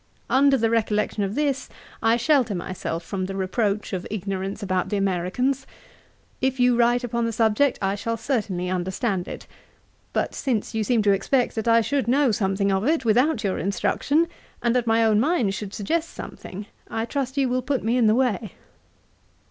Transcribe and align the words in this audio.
Under 0.31 0.57
the 0.57 0.71
recollection 0.71 1.21
of 1.21 1.35
this, 1.35 1.69
I 2.01 2.17
shelter 2.17 2.55
myself 2.55 3.03
from 3.03 3.27
the 3.27 3.35
reproach 3.35 3.93
of 3.93 4.07
ignorance 4.09 4.63
about 4.63 4.89
the 4.89 4.97
Americans. 4.97 5.67
If 6.41 6.59
you 6.59 6.75
write 6.75 7.03
upon 7.03 7.25
the 7.27 7.31
subject 7.31 7.77
I 7.83 7.93
shall 7.93 8.17
certainly 8.17 8.67
understand 8.67 9.27
it. 9.27 9.45
But, 10.11 10.33
since 10.33 10.73
you 10.73 10.83
seem 10.83 11.03
to 11.03 11.11
expect 11.11 11.53
that 11.53 11.67
I 11.67 11.81
should 11.81 12.07
know 12.07 12.31
something 12.31 12.71
of 12.71 12.83
it, 12.87 13.05
without 13.05 13.43
your 13.43 13.59
instruction, 13.59 14.27
and 14.63 14.75
that 14.75 14.87
my 14.87 15.03
own 15.05 15.19
mind 15.19 15.53
should 15.53 15.71
suggest 15.71 16.09
something, 16.09 16.65
I 16.89 17.05
trust 17.05 17.37
you 17.37 17.47
will 17.49 17.61
put 17.61 17.83
me 17.83 17.95
in 17.95 18.07
the 18.07 18.15
way. 18.15 18.53